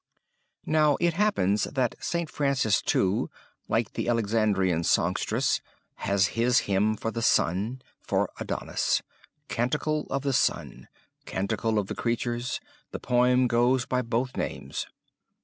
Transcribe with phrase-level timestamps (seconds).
[0.65, 2.27] Now it happens that St.
[2.27, 3.29] Francis, too,
[3.67, 5.61] like the Alexandrian songstress,
[5.97, 9.03] has his hymn for the sun, for Adonis;
[9.47, 10.87] Canticle of the Sun,
[11.27, 12.59] Canticle of the Creatures,
[12.89, 14.87] the poem goes by both names.